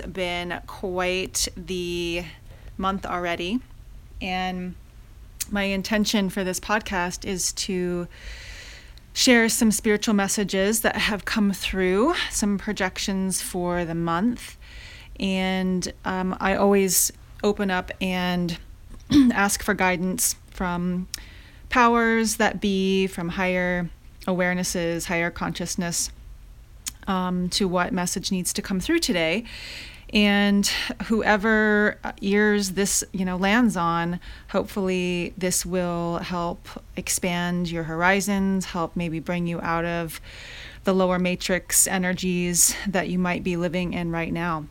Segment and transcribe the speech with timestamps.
[0.00, 2.24] Been quite the
[2.76, 3.60] month already.
[4.20, 4.74] And
[5.50, 8.08] my intention for this podcast is to
[9.12, 14.56] share some spiritual messages that have come through, some projections for the month.
[15.18, 18.58] And um, I always open up and
[19.32, 21.08] ask for guidance from
[21.68, 23.90] powers that be, from higher
[24.26, 26.10] awarenesses, higher consciousness,
[27.08, 29.44] um, to what message needs to come through today.
[30.12, 30.66] And
[31.04, 38.96] whoever ears this you know lands on hopefully this will help expand your horizons help
[38.96, 40.18] maybe bring you out of
[40.84, 44.66] the lower matrix energies that you might be living in right now.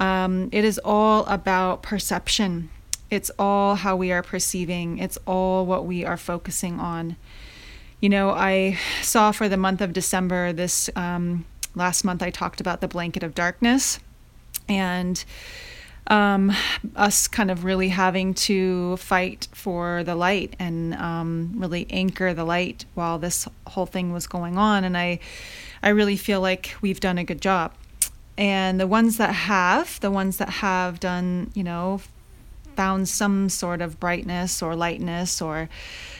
[0.00, 2.70] Um, it is all about perception.
[3.08, 4.98] It's all how we are perceiving.
[4.98, 7.16] It's all what we are focusing on.
[8.00, 11.44] You know i saw for the month of december this um,
[11.74, 13.98] last month i talked about the blanket of darkness
[14.68, 15.24] and
[16.08, 16.52] um,
[16.96, 22.44] us kind of really having to fight for the light and um, really anchor the
[22.44, 24.84] light while this whole thing was going on.
[24.84, 25.20] And I,
[25.82, 27.72] I really feel like we've done a good job.
[28.36, 32.00] And the ones that have, the ones that have done, you know,
[32.76, 35.68] found some sort of brightness or lightness or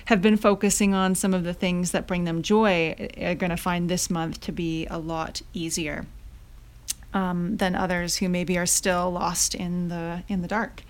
[0.06, 3.56] have been focusing on some of the things that bring them joy are going to
[3.56, 6.06] find this month to be a lot easier
[7.14, 10.82] um, than others who maybe are still lost in the in the dark.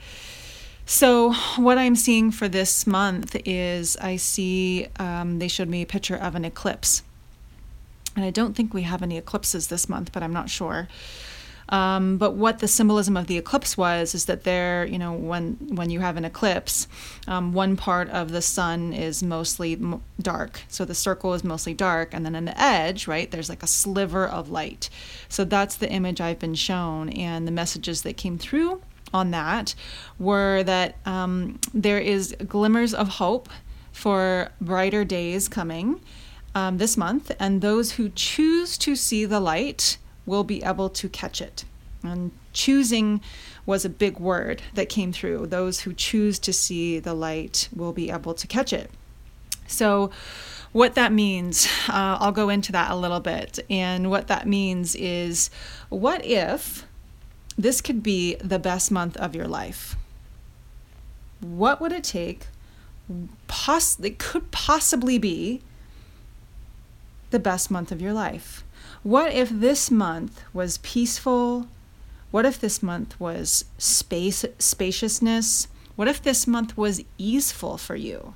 [0.85, 5.87] So what I'm seeing for this month is I see um, they showed me a
[5.87, 7.03] picture of an eclipse,
[8.17, 10.89] and I don't think we have any eclipses this month, but I'm not sure.
[11.69, 15.57] Um, but what the symbolism of the eclipse was is that there, you know, when
[15.75, 16.89] when you have an eclipse,
[17.27, 19.81] um, one part of the sun is mostly
[20.21, 23.63] dark, so the circle is mostly dark, and then in the edge, right, there's like
[23.63, 24.91] a sliver of light.
[25.29, 28.83] So that's the image I've been shown, and the messages that came through
[29.15, 29.75] on that
[30.19, 33.49] were that um, there is glimmers of hope
[33.93, 36.01] for brighter days coming.
[36.55, 39.97] Um, this month, and those who choose to see the light
[40.27, 41.65] will be able to catch it.
[42.03, 43.21] And choosing
[43.65, 45.47] was a big word that came through.
[45.47, 48.91] Those who choose to see the light will be able to catch it.
[49.67, 50.11] So,
[50.73, 53.59] what that means, uh, I'll go into that a little bit.
[53.69, 55.51] And what that means is
[55.91, 56.87] what if
[57.57, 59.97] this could be the best month of your life?
[61.41, 62.47] What would it take?
[63.49, 65.61] Poss- it could possibly be
[67.31, 68.62] the best month of your life.
[69.03, 71.67] What if this month was peaceful?
[72.31, 75.67] What if this month was space spaciousness?
[75.97, 78.35] What if this month was easeful for you?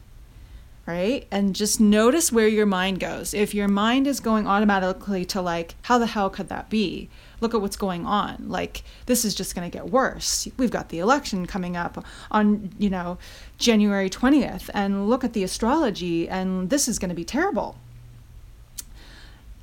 [0.84, 1.28] Right?
[1.30, 3.32] And just notice where your mind goes.
[3.32, 7.10] If your mind is going automatically to like, how the hell could that be?
[7.40, 8.48] Look at what's going on.
[8.48, 10.48] Like this is just going to get worse.
[10.56, 13.18] We've got the election coming up on, you know,
[13.56, 17.76] January 20th and look at the astrology and this is going to be terrible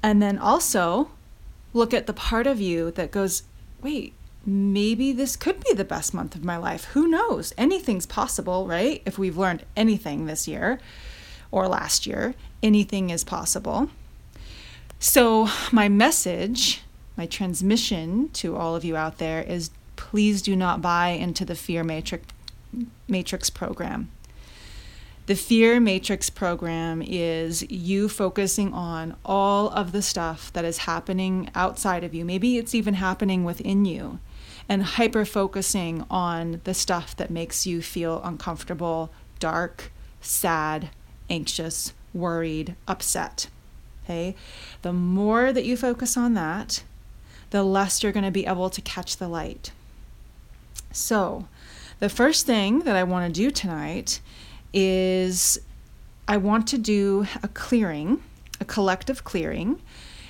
[0.03, 1.09] and then also
[1.73, 3.43] look at the part of you that goes,
[3.81, 4.13] wait,
[4.45, 6.85] maybe this could be the best month of my life.
[6.93, 7.53] Who knows?
[7.57, 9.01] Anything's possible, right?
[9.05, 10.79] If we've learned anything this year
[11.49, 13.89] or last year, anything is possible.
[14.99, 16.81] So, my message,
[17.17, 21.55] my transmission to all of you out there is please do not buy into the
[21.55, 22.25] fear matrix
[23.07, 24.09] matrix program.
[25.25, 31.49] The Fear Matrix program is you focusing on all of the stuff that is happening
[31.55, 32.25] outside of you.
[32.25, 34.19] Maybe it's even happening within you,
[34.67, 40.89] and hyper focusing on the stuff that makes you feel uncomfortable, dark, sad,
[41.29, 43.47] anxious, worried, upset.
[44.03, 44.35] Okay?
[44.81, 46.83] The more that you focus on that,
[47.51, 49.71] the less you're going to be able to catch the light.
[50.91, 51.47] So,
[51.99, 54.19] the first thing that I want to do tonight
[54.73, 55.59] is
[56.27, 58.21] I want to do a clearing,
[58.59, 59.81] a collective clearing,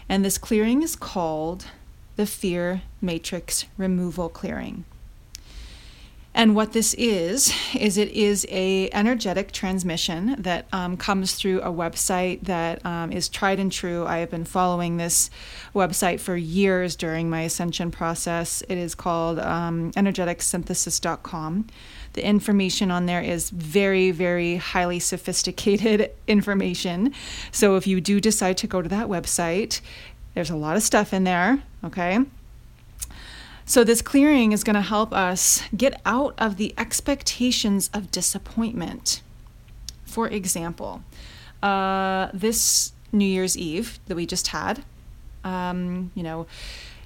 [0.09, 1.65] and this clearing is called
[2.15, 4.85] the Fear Matrix Removal Clearing.
[6.35, 11.71] And what this is is it is a energetic transmission that um, comes through a
[11.71, 14.05] website that um, is tried and true.
[14.05, 15.29] I have been following this
[15.75, 18.63] website for years during my ascension process.
[18.67, 21.67] It is called um, energeticsynthesis.com.
[22.13, 27.13] The information on there is very, very highly sophisticated information.
[27.51, 29.81] So if you do decide to go to that website,
[30.33, 32.19] there's a lot of stuff in there, okay?
[33.65, 39.21] So, this clearing is going to help us get out of the expectations of disappointment.
[40.03, 41.01] For example,
[41.61, 44.83] uh, this New Year's Eve that we just had,
[45.45, 46.45] um, you know,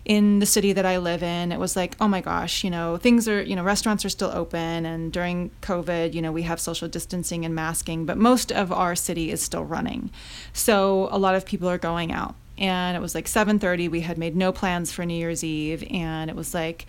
[0.08, 2.96] in the city that I live in, it was like, oh my gosh, you know,
[2.96, 4.86] things are, you know, restaurants are still open.
[4.86, 8.96] And during COVID, you know, we have social distancing and masking, but most of our
[8.96, 10.10] city is still running.
[10.54, 12.36] So a lot of people are going out.
[12.58, 13.90] And it was like 7:30.
[13.90, 16.88] We had made no plans for New Year's Eve, and it was like,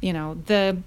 [0.00, 0.78] you know, the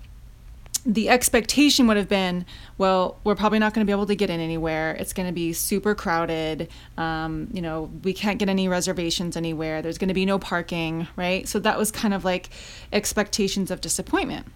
[0.88, 2.46] the expectation would have been,
[2.78, 4.96] well, we're probably not going to be able to get in anywhere.
[4.98, 6.70] It's going to be super crowded.
[6.98, 9.82] Um, you know, we can't get any reservations anywhere.
[9.82, 11.46] There's going to be no parking, right?
[11.46, 12.50] So that was kind of like
[12.94, 14.48] expectations of disappointment.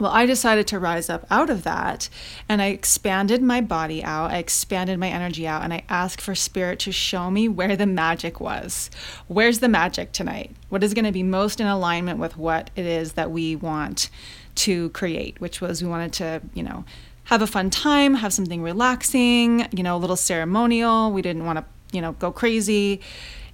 [0.00, 2.08] Well, I decided to rise up out of that
[2.48, 4.32] and I expanded my body out.
[4.32, 7.86] I expanded my energy out and I asked for spirit to show me where the
[7.86, 8.90] magic was.
[9.28, 10.50] Where's the magic tonight?
[10.68, 14.10] What is going to be most in alignment with what it is that we want
[14.56, 16.84] to create, which was we wanted to, you know,
[17.24, 21.12] have a fun time, have something relaxing, you know, a little ceremonial.
[21.12, 23.00] We didn't want to, you know, go crazy.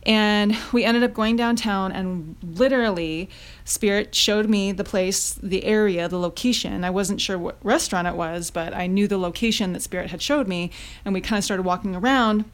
[0.07, 3.29] And we ended up going downtown, and literally,
[3.65, 6.85] Spirit showed me the place, the area, the location.
[6.85, 10.23] I wasn't sure what restaurant it was, but I knew the location that Spirit had
[10.23, 10.71] showed me.
[11.05, 12.47] And we kind of started walking around.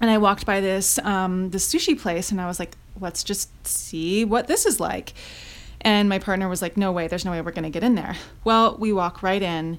[0.00, 3.50] And I walked by this um, this sushi place, and I was like, "Let's just
[3.66, 5.12] see what this is like."
[5.84, 8.16] And my partner was like, no way, there's no way we're to get in there.
[8.42, 9.78] Well, we walk right in.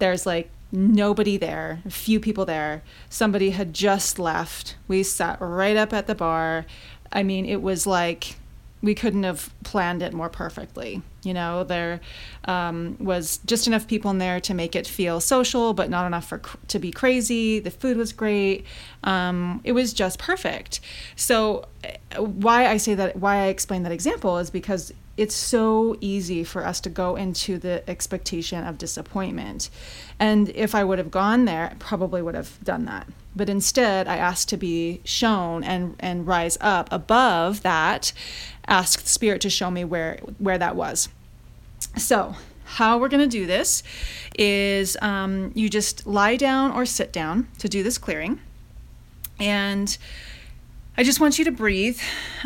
[0.00, 2.82] There's like nobody there, a few people there.
[3.08, 4.76] Somebody had just left.
[4.88, 6.66] We sat right up at the bar.
[7.12, 8.36] I mean, it was like
[8.82, 11.02] we couldn't have planned it more perfectly.
[11.22, 12.00] You know, there
[12.44, 16.28] um, was just enough people in there to make it feel social, but not enough
[16.28, 17.58] for to be crazy.
[17.58, 18.64] The food was great.
[19.02, 20.80] Um, it was just perfect.
[21.16, 21.66] So,
[22.16, 26.44] uh, why I say that, why I explain that example is because it's so easy
[26.44, 29.70] for us to go into the expectation of disappointment.
[30.18, 33.06] And if I would have gone there, I probably would have done that.
[33.34, 38.12] But instead, I asked to be shown and, and rise up above that,
[38.66, 41.08] ask the Spirit to show me where, where that was.
[41.96, 42.34] So,
[42.64, 43.82] how we're going to do this
[44.38, 48.40] is um, you just lie down or sit down to do this clearing.
[49.38, 49.96] And
[50.98, 52.00] I just want you to breathe.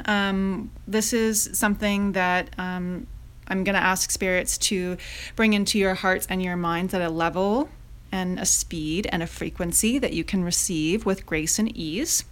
[0.06, 3.06] Um, this is something that um,
[3.46, 4.96] I'm going to ask spirits to
[5.36, 7.68] bring into your hearts and your minds at a level
[8.10, 12.24] and a speed and a frequency that you can receive with grace and ease.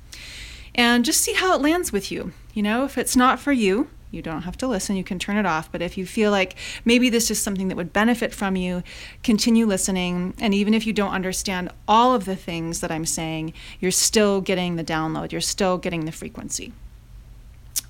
[0.74, 2.32] And just see how it lands with you.
[2.52, 5.36] You know, if it's not for you, you don't have to listen, you can turn
[5.36, 5.70] it off.
[5.70, 8.82] But if you feel like maybe this is something that would benefit from you,
[9.22, 10.34] continue listening.
[10.38, 14.40] And even if you don't understand all of the things that I'm saying, you're still
[14.40, 16.72] getting the download, you're still getting the frequency.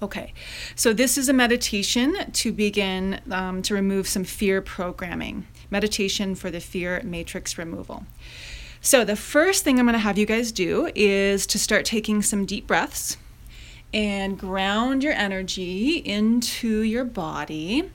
[0.00, 0.32] Okay,
[0.76, 6.52] so this is a meditation to begin um, to remove some fear programming, meditation for
[6.52, 8.06] the fear matrix removal.
[8.80, 12.22] So, the first thing I'm going to have you guys do is to start taking
[12.22, 13.16] some deep breaths
[13.92, 17.90] and ground your energy into your body.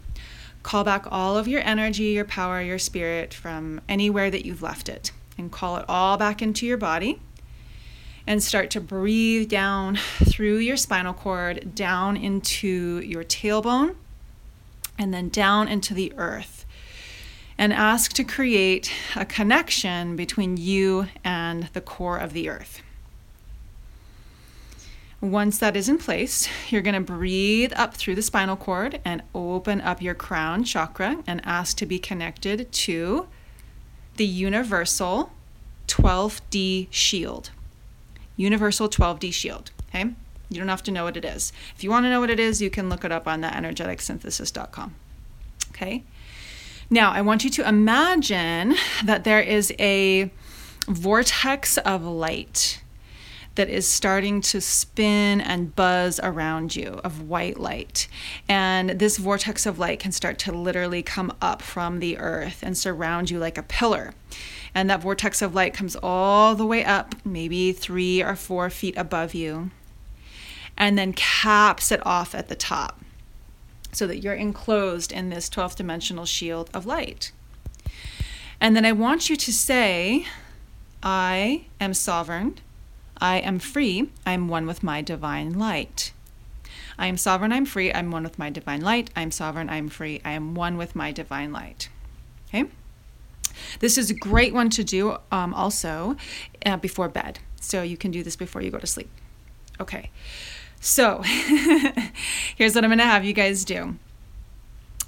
[0.63, 4.87] Call back all of your energy, your power, your spirit from anywhere that you've left
[4.87, 7.19] it, and call it all back into your body.
[8.25, 13.95] And start to breathe down through your spinal cord, down into your tailbone,
[14.97, 16.65] and then down into the earth.
[17.57, 22.82] And ask to create a connection between you and the core of the earth.
[25.23, 29.23] Once that is in place, you're going to breathe up through the spinal cord and
[29.33, 33.25] open up your crown chakra and ask to be connected to
[34.17, 35.31] the universal
[35.87, 37.51] 12D shield.
[38.35, 39.71] Universal 12D shield.
[39.87, 40.13] Okay?
[40.49, 41.53] You don't have to know what it is.
[41.73, 43.47] If you want to know what it is, you can look it up on the
[43.47, 44.93] energeticsynthesis.com.
[45.69, 46.03] Okay?
[46.89, 48.75] Now, I want you to imagine
[49.05, 50.29] that there is a
[50.85, 52.82] vortex of light
[53.55, 58.07] that is starting to spin and buzz around you of white light.
[58.49, 62.77] And this vortex of light can start to literally come up from the earth and
[62.77, 64.13] surround you like a pillar.
[64.73, 68.97] And that vortex of light comes all the way up, maybe three or four feet
[68.97, 69.69] above you,
[70.75, 72.99] and then caps it off at the top
[73.91, 77.31] so that you're enclosed in this 12th dimensional shield of light.
[78.59, 80.25] And then I want you to say,
[81.03, 82.57] I am sovereign
[83.17, 86.13] I am free, I am one with my divine light.
[86.97, 89.09] I am sovereign, I'm free, I'm one with my divine light.
[89.15, 91.89] I am sovereign, I am free, I am one with my divine light.
[92.49, 92.65] Okay?
[93.79, 96.15] This is a great one to do um, also
[96.65, 97.39] uh, before bed.
[97.59, 99.09] So you can do this before you go to sleep.
[99.79, 100.11] Okay,
[100.79, 101.21] so
[102.55, 103.97] here's what I'm going to have you guys do.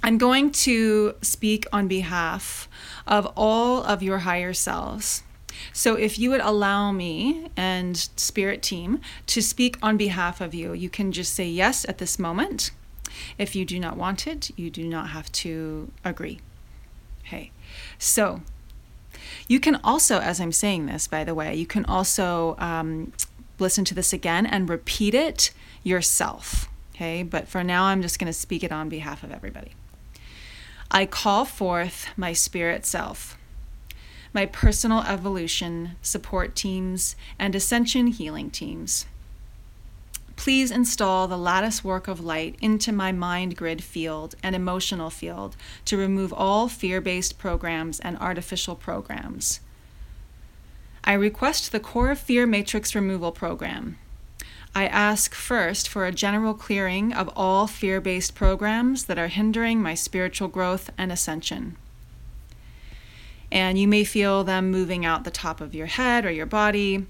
[0.02, 2.68] I'm going to speak on behalf
[3.06, 5.22] of all of your higher selves
[5.72, 10.72] so if you would allow me and spirit team to speak on behalf of you,
[10.72, 12.70] you can just say yes at this moment.
[13.38, 16.40] If you do not want it, you do not have to agree.
[17.26, 17.50] Okay,
[17.98, 18.42] so
[19.48, 23.12] you can also, as I'm saying this, by the way, you can also um,
[23.58, 26.68] listen to this again and repeat it yourself.
[26.94, 29.72] Okay, but for now, I'm just going to speak it on behalf of everybody.
[30.90, 33.35] I call forth my spirit self,
[34.36, 39.06] my personal evolution support teams, and ascension healing teams.
[40.36, 45.56] Please install the lattice work of light into my mind grid field and emotional field
[45.86, 49.60] to remove all fear based programs and artificial programs.
[51.02, 53.96] I request the Core Fear Matrix Removal Program.
[54.74, 59.80] I ask first for a general clearing of all fear based programs that are hindering
[59.80, 61.78] my spiritual growth and ascension.
[63.56, 67.06] And you may feel them moving out the top of your head or your body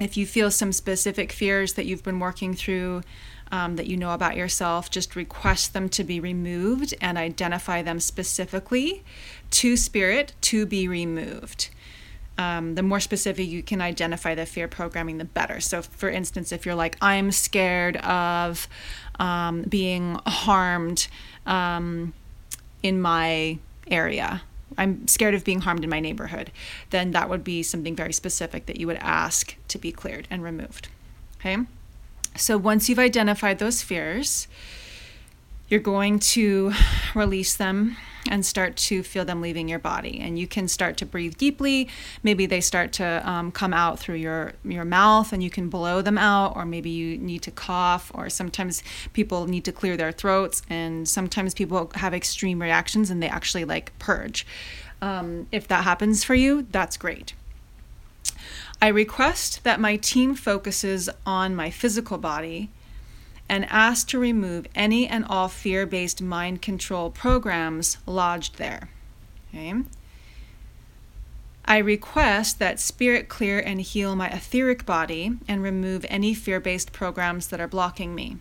[0.00, 3.02] if you feel some specific fears that you've been working through
[3.50, 8.00] um, that you know about yourself, just request them to be removed and identify them
[8.00, 9.04] specifically
[9.50, 11.68] to spirit to be removed.
[12.38, 15.60] Um, the more specific you can identify the fear programming, the better.
[15.60, 18.66] So, for instance, if you're like, I'm scared of
[19.20, 21.08] um, being harmed
[21.46, 22.14] um,
[22.82, 24.42] in my area,
[24.78, 26.50] I'm scared of being harmed in my neighborhood,
[26.90, 30.42] then that would be something very specific that you would ask to be cleared and
[30.42, 30.88] removed.
[31.40, 31.58] Okay?
[32.36, 34.48] So once you've identified those fears,
[35.72, 36.70] you're going to
[37.14, 37.96] release them
[38.28, 40.20] and start to feel them leaving your body.
[40.20, 41.88] And you can start to breathe deeply.
[42.22, 46.02] Maybe they start to um, come out through your, your mouth and you can blow
[46.02, 48.82] them out, or maybe you need to cough, or sometimes
[49.14, 53.64] people need to clear their throats, and sometimes people have extreme reactions and they actually
[53.64, 54.46] like purge.
[55.00, 57.32] Um, if that happens for you, that's great.
[58.82, 62.68] I request that my team focuses on my physical body
[63.52, 68.88] and ask to remove any and all fear based mind control programs lodged there.
[69.50, 69.74] Okay.
[71.66, 76.92] I request that Spirit clear and heal my etheric body and remove any fear based
[76.92, 78.38] programs that are blocking me.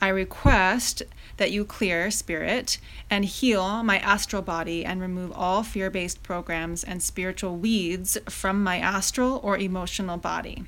[0.00, 1.02] I request
[1.36, 2.78] that you clear, Spirit,
[3.10, 8.64] and heal my astral body and remove all fear based programs and spiritual weeds from
[8.64, 10.64] my astral or emotional body.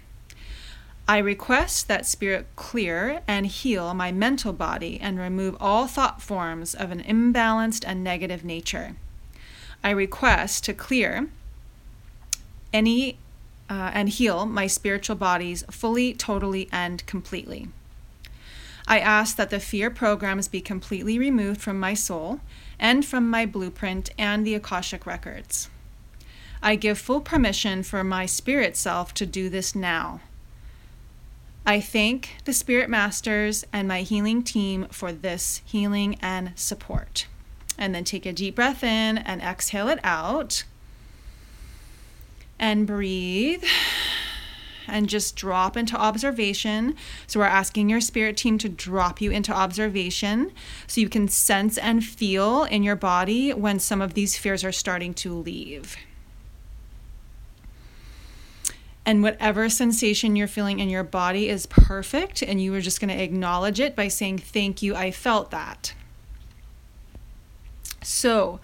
[1.06, 6.74] I request that Spirit clear and heal my mental body and remove all thought forms
[6.74, 8.96] of an imbalanced and negative nature.
[9.82, 11.28] I request to clear
[12.72, 13.18] any
[13.68, 17.68] uh, and heal my spiritual bodies fully, totally, and completely.
[18.86, 22.40] I ask that the fear programs be completely removed from my soul
[22.78, 25.68] and from my blueprint and the Akashic records.
[26.62, 30.20] I give full permission for my spirit self to do this now.
[31.66, 37.26] I thank the Spirit Masters and my healing team for this healing and support.
[37.78, 40.64] And then take a deep breath in and exhale it out.
[42.58, 43.64] And breathe
[44.86, 46.96] and just drop into observation.
[47.26, 50.52] So, we're asking your spirit team to drop you into observation
[50.86, 54.72] so you can sense and feel in your body when some of these fears are
[54.72, 55.96] starting to leave.
[59.06, 63.14] And whatever sensation you're feeling in your body is perfect, and you are just going
[63.14, 65.94] to acknowledge it by saying, Thank you, I felt that.
[68.02, 68.60] So,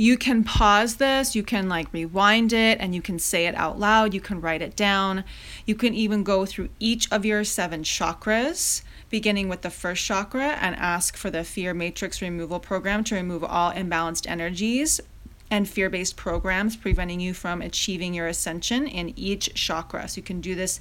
[0.00, 3.78] you can pause this, you can like rewind it, and you can say it out
[3.78, 4.14] loud.
[4.14, 5.24] You can write it down.
[5.66, 10.56] You can even go through each of your seven chakras, beginning with the first chakra,
[10.60, 15.02] and ask for the fear matrix removal program to remove all imbalanced energies
[15.50, 20.08] and fear based programs preventing you from achieving your ascension in each chakra.
[20.08, 20.80] So you can do this,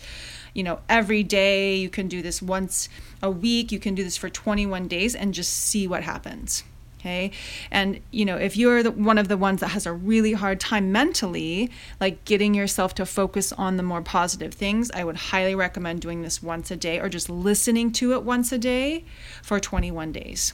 [0.54, 1.76] you know, every day.
[1.76, 2.90] You can do this once
[3.22, 3.72] a week.
[3.72, 6.64] You can do this for 21 days and just see what happens
[7.00, 7.32] okay
[7.72, 10.60] and you know if you're the, one of the ones that has a really hard
[10.60, 15.56] time mentally like getting yourself to focus on the more positive things i would highly
[15.56, 19.04] recommend doing this once a day or just listening to it once a day
[19.42, 20.54] for 21 days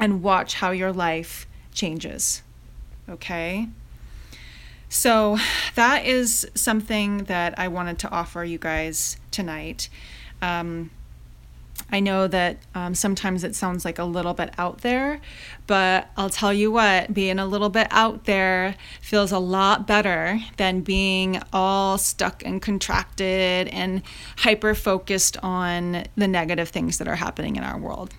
[0.00, 2.42] and watch how your life changes
[3.08, 3.68] okay
[4.88, 5.38] so
[5.74, 9.88] that is something that i wanted to offer you guys tonight
[10.40, 10.90] um,
[11.90, 15.20] I know that um, sometimes it sounds like a little bit out there,
[15.66, 20.40] but I'll tell you what, being a little bit out there feels a lot better
[20.56, 24.02] than being all stuck and contracted and
[24.38, 28.14] hyper focused on the negative things that are happening in our world.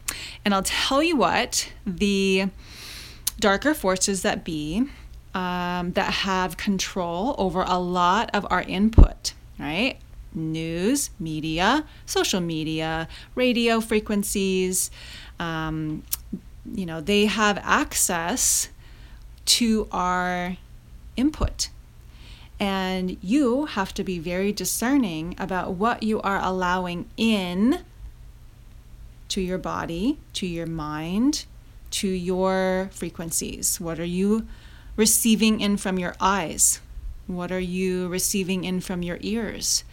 [0.46, 2.50] And I'll tell you what, the
[3.40, 4.88] darker forces that be
[5.34, 9.98] um, that have control over a lot of our input, right?
[10.36, 14.90] news, media, social media, radio frequencies,
[15.40, 16.04] um,
[16.72, 18.70] you know, they have access
[19.46, 20.58] to our
[21.16, 21.70] input.
[22.60, 27.80] And you have to be very discerning about what you are allowing in
[29.30, 31.46] to your body, to your mind,
[31.94, 33.80] to your frequencies.
[33.80, 34.48] What are you
[34.96, 36.80] receiving in from your eyes?
[37.28, 39.84] What are you receiving in from your ears?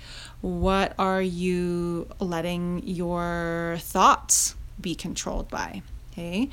[0.41, 5.83] What are you letting your thoughts be controlled by?
[6.13, 6.49] Okay.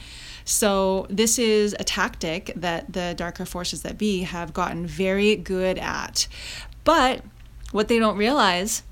[0.45, 5.79] So, this is a tactic that the darker forces that be have gotten very good
[5.79, 6.27] at.
[6.83, 7.23] But
[7.71, 8.83] what they don't realize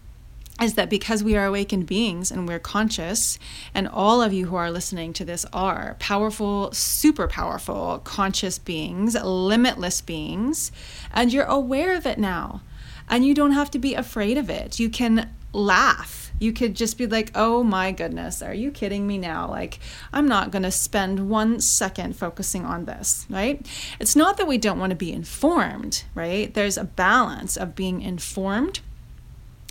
[0.62, 3.38] is that because we are awakened beings and we're conscious,
[3.74, 9.16] and all of you who are listening to this are powerful, super powerful, conscious beings,
[9.16, 10.72] limitless beings,
[11.14, 12.62] and you're aware of it now.
[13.10, 14.80] And you don't have to be afraid of it.
[14.80, 16.32] You can laugh.
[16.40, 19.50] You could just be like, oh my goodness, are you kidding me now?
[19.50, 19.80] Like,
[20.12, 23.66] I'm not going to spend one second focusing on this, right?
[24.00, 26.54] It's not that we don't want to be informed, right?
[26.54, 28.82] There's a balance of being informed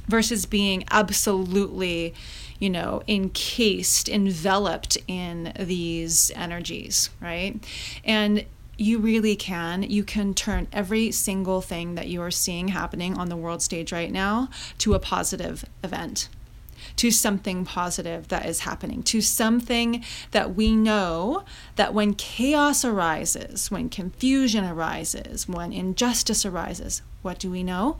[0.09, 2.15] versus being absolutely,
[2.59, 7.63] you know, encased, enveloped in these energies, right?
[8.05, 8.45] And
[8.77, 9.83] you really can.
[9.83, 13.93] You can turn every single thing that you are seeing happening on the world stage
[13.93, 16.29] right now to a positive event,
[16.97, 21.45] to something positive that is happening, to something that we know
[21.77, 27.99] that when chaos arises, when confusion arises, when injustice arises, what do we know?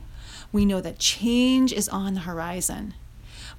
[0.55, 2.93] We know that change is on the horizon.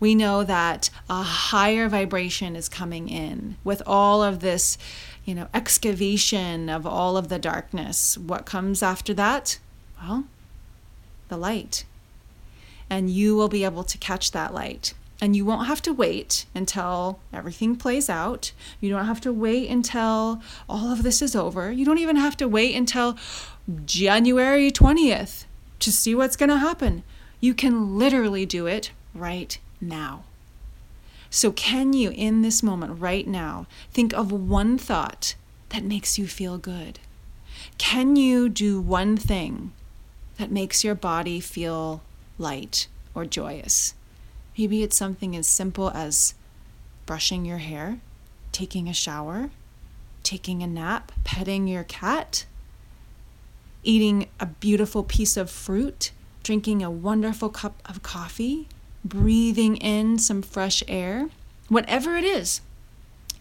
[0.00, 4.78] We know that a higher vibration is coming in with all of this
[5.26, 8.16] you know, excavation of all of the darkness.
[8.16, 9.58] What comes after that?
[10.00, 10.24] Well,
[11.28, 11.84] the light.
[12.88, 14.94] And you will be able to catch that light.
[15.20, 18.52] And you won't have to wait until everything plays out.
[18.80, 21.70] You don't have to wait until all of this is over.
[21.70, 23.18] You don't even have to wait until
[23.84, 25.44] January 20th
[25.80, 27.02] to see what's going to happen.
[27.40, 30.24] You can literally do it right now.
[31.30, 35.34] So, can you, in this moment, right now, think of one thought
[35.70, 36.98] that makes you feel good?
[37.78, 39.72] Can you do one thing
[40.38, 42.02] that makes your body feel
[42.38, 43.94] light or joyous?
[44.56, 46.34] Maybe it's something as simple as
[47.04, 48.00] brushing your hair,
[48.52, 49.50] taking a shower,
[50.22, 52.46] taking a nap, petting your cat,
[53.86, 56.10] eating a beautiful piece of fruit,
[56.42, 58.68] drinking a wonderful cup of coffee,
[59.04, 61.28] breathing in some fresh air,
[61.68, 62.60] whatever it is,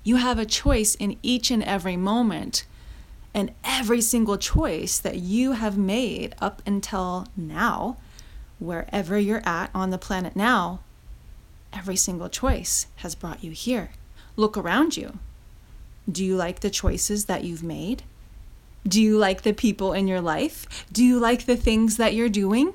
[0.04, 2.66] you have a choice in each and every moment.
[3.34, 7.98] And every single choice that you have made up until now,
[8.60, 10.80] wherever you're at on the planet now,
[11.74, 13.90] every single choice has brought you here.
[14.38, 15.20] Look around you.
[16.10, 18.04] Do you like the choices that you've made?
[18.88, 20.86] Do you like the people in your life?
[20.92, 22.74] Do you like the things that you're doing?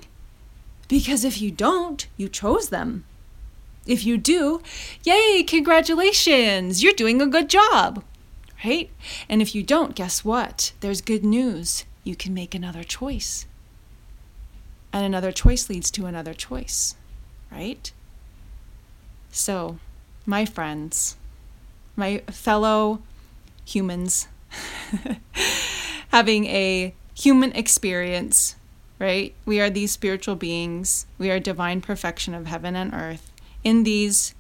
[0.88, 3.04] Because if you don't, you chose them.
[3.86, 4.60] If you do,
[5.04, 8.04] yay, congratulations, you're doing a good job,
[8.64, 8.90] right?
[9.28, 10.72] And if you don't, guess what?
[10.80, 11.84] There's good news.
[12.04, 13.46] You can make another choice.
[14.92, 16.96] And another choice leads to another choice,
[17.52, 17.90] right?
[19.30, 19.78] So,
[20.26, 21.16] my friends,
[21.94, 23.00] my fellow
[23.64, 24.26] humans,
[26.10, 28.56] having a human experience
[29.00, 29.34] right?
[29.46, 31.06] We are these spiritual beings.
[31.18, 33.32] We are divine perfection of heaven and earth
[33.64, 34.34] in these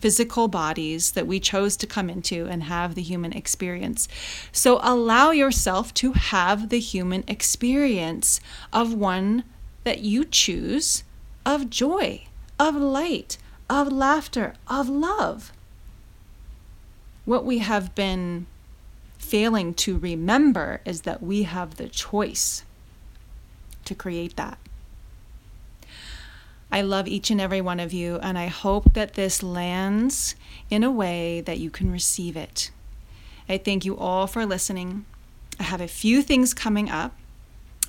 [0.00, 4.08] physical bodies that we chose to come into and have the human experience.
[4.50, 8.40] So allow yourself to have the human experience
[8.72, 9.44] of one
[9.84, 11.04] that you choose
[11.44, 12.24] of joy,
[12.58, 13.36] of light,
[13.68, 15.52] of laughter, of love.
[17.24, 18.46] What we have been
[19.18, 22.64] failing to remember is that we have the choice
[23.84, 24.58] to create that.
[26.70, 30.34] I love each and every one of you, and I hope that this lands
[30.70, 32.70] in a way that you can receive it.
[33.48, 35.06] I thank you all for listening.
[35.58, 37.16] I have a few things coming up.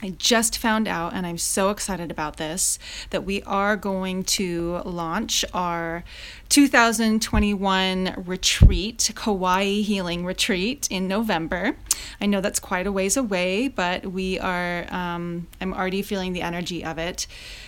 [0.01, 4.81] I just found out, and I'm so excited about this, that we are going to
[4.85, 6.05] launch our
[6.47, 11.75] 2021 retreat, Kauai Healing Retreat, in November.
[12.21, 16.43] I know that's quite a ways away, but we are, um, I'm already feeling the
[16.43, 17.27] energy of it.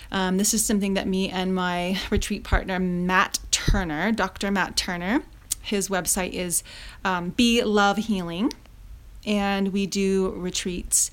[0.10, 4.52] Um, this is something that me and my retreat partner, Matt Turner, Dr.
[4.52, 5.24] Matt Turner,
[5.62, 6.64] his website is
[7.04, 8.54] um, Be Love Healing,
[9.26, 11.12] and we do retreats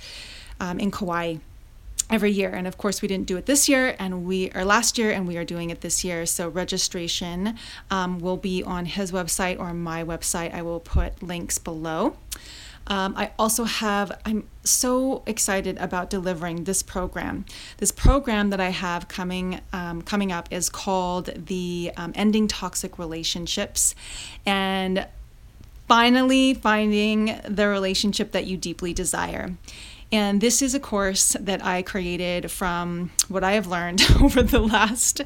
[0.61, 1.37] um, in Kauai.
[2.11, 2.51] every year.
[2.51, 5.29] And of course, we didn't do it this year, and we are last year, and
[5.29, 6.25] we are doing it this year.
[6.27, 7.57] So registration
[7.91, 10.55] um, will be on his website or my website.
[10.55, 12.17] I will put links below.
[12.87, 17.45] Um, I also have, I'm so excited about delivering this program.
[17.77, 22.99] This program that I have coming, um, coming up is called the um, Ending Toxic
[22.99, 23.95] Relationships.
[24.47, 25.07] And
[25.87, 29.55] finally finding the relationship that you deeply desire.
[30.11, 34.61] And this is a course that I created from what I have learned over the
[34.61, 35.21] last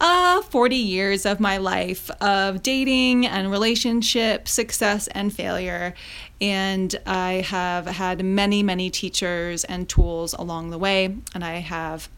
[0.00, 5.94] uh, 40 years of my life of dating and relationship success and failure.
[6.42, 11.16] And I have had many, many teachers and tools along the way.
[11.34, 12.10] And I have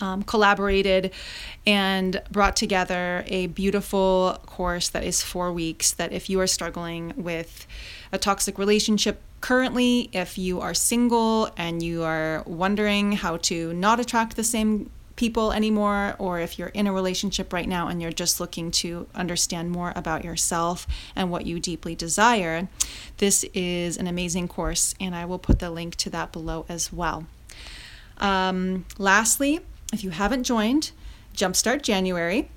[0.00, 1.10] um, collaborated
[1.66, 5.90] and brought together a beautiful course that is four weeks.
[5.90, 7.66] That if you are struggling with
[8.12, 14.00] a toxic relationship currently, if you are single and you are wondering how to not
[14.00, 18.10] attract the same people anymore, or if you're in a relationship right now and you're
[18.10, 22.68] just looking to understand more about yourself and what you deeply desire,
[23.18, 26.90] this is an amazing course, and I will put the link to that below as
[26.92, 27.26] well.
[28.16, 29.60] Um, lastly,
[29.92, 30.92] if you haven't joined
[31.36, 32.48] Jumpstart January,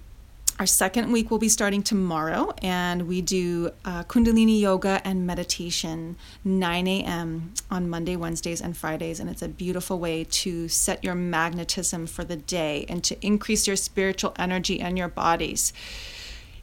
[0.59, 6.15] our second week will be starting tomorrow, and we do uh, Kundalini yoga and meditation
[6.43, 7.53] 9 a.m.
[7.71, 9.19] on Monday, Wednesdays, and Fridays.
[9.19, 13.65] And it's a beautiful way to set your magnetism for the day and to increase
[13.65, 15.73] your spiritual energy and your bodies.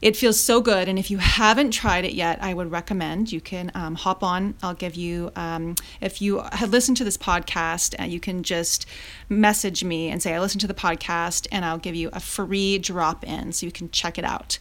[0.01, 0.87] It feels so good.
[0.87, 4.55] And if you haven't tried it yet, I would recommend you can um, hop on.
[4.63, 8.87] I'll give you, um, if you have listened to this podcast, uh, you can just
[9.29, 12.79] message me and say, I listened to the podcast, and I'll give you a free
[12.79, 14.57] drop in so you can check it out.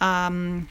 [0.00, 0.68] Um,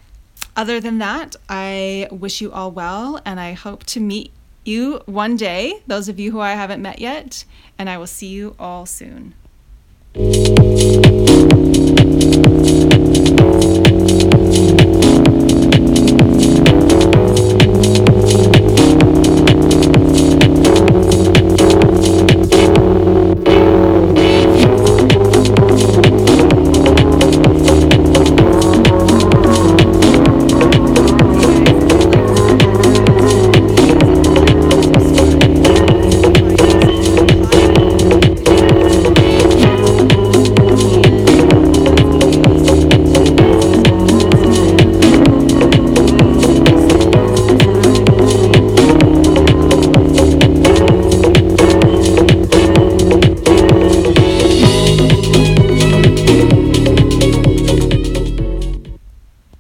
[0.56, 4.32] other than that, I wish you all well, and I hope to meet
[4.66, 7.46] you one day, those of you who I haven't met yet,
[7.78, 9.34] and I will see you all soon.